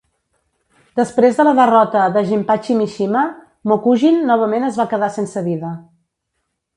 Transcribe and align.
Després 0.99 1.35
de 1.41 1.45
la 1.47 1.51
derrota 1.59 2.07
de 2.15 2.23
Jinpachi 2.31 2.77
Mishima, 2.79 3.21
Mokujin 3.73 4.17
novament 4.31 4.65
es 4.71 4.81
va 4.81 4.87
quedar 4.95 5.11
sense 5.19 5.45
vida. 5.49 5.75